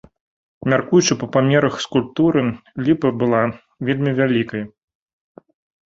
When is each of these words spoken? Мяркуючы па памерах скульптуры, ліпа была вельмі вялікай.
Мяркуючы 0.71 1.17
па 1.23 1.27
памерах 1.35 1.75
скульптуры, 1.85 2.45
ліпа 2.87 3.07
была 3.23 3.43
вельмі 3.87 4.11
вялікай. 4.25 4.63